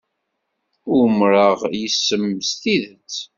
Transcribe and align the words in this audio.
Umreɣ 0.99 1.59
yes-m 1.79 2.25
s 2.49 2.51
tidet. 2.61 3.15